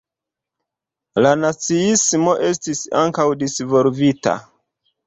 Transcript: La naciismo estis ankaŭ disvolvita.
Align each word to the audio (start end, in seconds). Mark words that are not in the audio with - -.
La 1.25 1.33
naciismo 1.43 2.35
estis 2.49 2.83
ankaŭ 3.05 3.31
disvolvita. 3.45 4.41